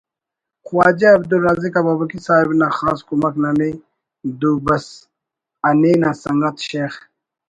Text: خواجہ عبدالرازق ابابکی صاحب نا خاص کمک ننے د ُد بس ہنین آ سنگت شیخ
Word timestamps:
خواجہ 0.65 1.09
عبدالرازق 1.17 1.73
ابابکی 1.79 2.19
صاحب 2.27 2.49
نا 2.59 2.67
خاص 2.77 2.99
کمک 3.07 3.33
ننے 3.41 3.69
د 4.39 4.41
ُد 4.53 4.59
بس 4.65 4.85
ہنین 5.67 6.01
آ 6.09 6.11
سنگت 6.23 6.55
شیخ 6.69 6.93